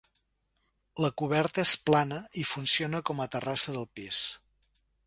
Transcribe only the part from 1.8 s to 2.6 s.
plana i